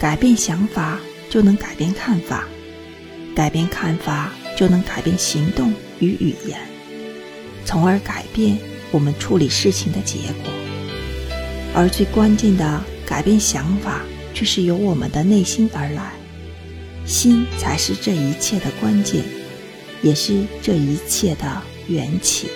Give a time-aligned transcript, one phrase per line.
[0.00, 2.48] 改变想法就能改变看法
[3.36, 6.58] 改变看法就能改变行动与语言
[7.66, 8.58] 从而改变
[8.90, 10.50] 我们处理事情的结果。
[11.74, 14.00] 而最关键的改变想法
[14.32, 16.12] 却是由我们的内心而来
[17.04, 19.22] 心才是这一切的关键
[20.02, 22.48] 也是这一切的缘起。